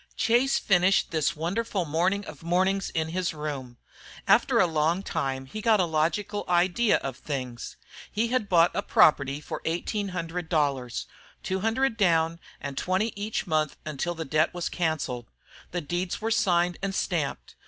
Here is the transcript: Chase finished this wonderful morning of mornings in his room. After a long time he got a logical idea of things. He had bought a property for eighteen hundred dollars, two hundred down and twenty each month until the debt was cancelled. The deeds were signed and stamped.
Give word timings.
Chase 0.17 0.57
finished 0.57 1.11
this 1.11 1.35
wonderful 1.35 1.85
morning 1.85 2.25
of 2.25 2.41
mornings 2.41 2.89
in 2.89 3.09
his 3.09 3.35
room. 3.35 3.77
After 4.27 4.59
a 4.59 4.65
long 4.65 5.03
time 5.03 5.45
he 5.45 5.61
got 5.61 5.79
a 5.79 5.85
logical 5.85 6.43
idea 6.49 6.97
of 7.03 7.15
things. 7.15 7.77
He 8.11 8.29
had 8.29 8.49
bought 8.49 8.71
a 8.73 8.81
property 8.81 9.39
for 9.39 9.61
eighteen 9.63 10.07
hundred 10.07 10.49
dollars, 10.49 11.05
two 11.43 11.59
hundred 11.59 11.97
down 11.97 12.39
and 12.59 12.79
twenty 12.79 13.13
each 13.15 13.45
month 13.45 13.77
until 13.85 14.15
the 14.15 14.25
debt 14.25 14.55
was 14.55 14.69
cancelled. 14.69 15.29
The 15.69 15.81
deeds 15.81 16.19
were 16.19 16.31
signed 16.31 16.79
and 16.81 16.95
stamped. 16.95 17.53